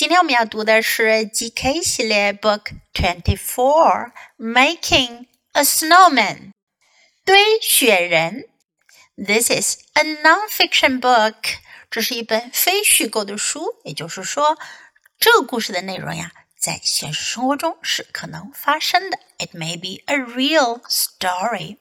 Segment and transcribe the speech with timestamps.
[0.00, 6.52] 今天我们要读的是 GK 系列 Book Twenty Four Making a Snowman
[7.24, 8.48] 堆雪人。
[9.16, 11.56] This is a non-fiction book。
[11.90, 14.58] 这是一本非虚构的书，也就是说，
[15.18, 19.18] 这个故事的内容呀，在现实生活中是可能发生的。
[19.38, 21.78] It may be a real story.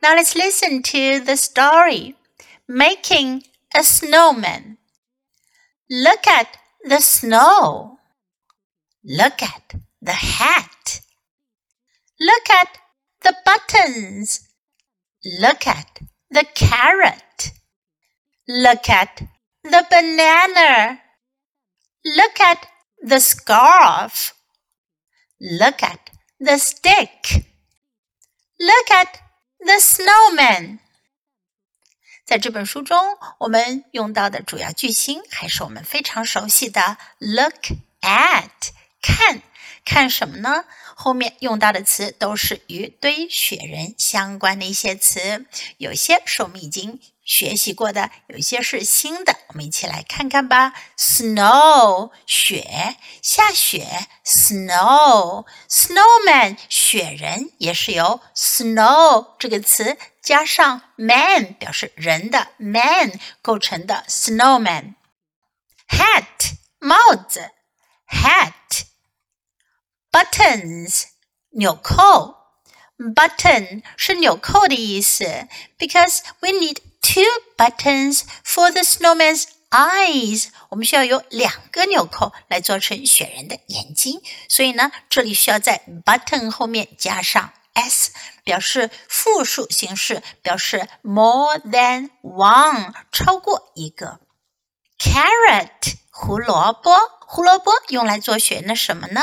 [0.00, 2.14] Now let's listen to the story.
[2.68, 4.76] Making a snowman.
[5.88, 6.46] Look at
[6.83, 7.97] the snow.
[9.03, 11.01] Look at the hat.
[12.19, 12.77] Look at
[13.21, 14.47] the buttons.
[15.39, 17.51] Look at the carrot.
[18.47, 19.21] Look at
[19.63, 21.01] the banana.
[22.05, 22.67] Look at
[23.01, 24.33] the scarf.
[25.39, 27.45] Look at the stick.
[28.59, 29.19] Look at
[29.59, 30.79] the snowman.
[32.31, 32.97] 在这本书中，
[33.39, 38.47] 我们用到的主要句型还是我们非常熟悉的 look at，
[39.01, 39.41] 看，
[39.83, 40.63] 看什么呢？
[40.95, 45.45] 后面用到的词都是与堆雪人相关的一些词，
[45.77, 49.35] 有些是我们已经学习过的，有些是新的。
[49.49, 50.71] 我们一起来看看吧。
[50.97, 54.07] Snow，雪，下雪。
[54.23, 55.45] Snow，snowman，
[56.69, 59.97] 雪人也是由 snow 这个词。
[60.21, 64.95] 加上 man 表示人的 man 构成的 snowman。
[65.89, 67.51] hat 帽子
[68.07, 68.83] ，hat
[70.11, 71.05] buttons
[71.49, 72.37] 纽扣
[72.97, 75.47] ，button 是纽扣的意思
[75.77, 77.23] ，because we need two
[77.57, 80.49] buttons for the snowman's eyes。
[80.69, 87.53] 我们需要有两个纽扣来做成雪人的眼睛，所以呢，这里需要在 button 后面加上。
[87.74, 88.12] s
[88.44, 94.20] 表示复数形式，表示 more than one 超过一个。
[94.98, 96.96] carrot 胡萝卜，
[97.26, 99.20] 胡萝卜用来做雪人的什么呢？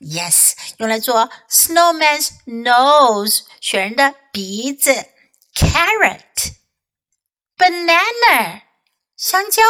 [0.00, 5.06] Yes，用来做 snowman's nose 雪人的鼻子。
[5.54, 6.54] carrot
[7.56, 8.62] banana
[9.16, 9.62] 香蕉，